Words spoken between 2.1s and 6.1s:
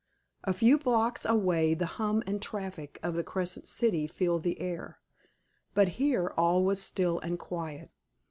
and traffic of the Crescent City filled the air; but